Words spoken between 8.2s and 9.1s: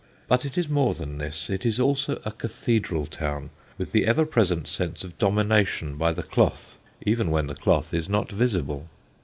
visible.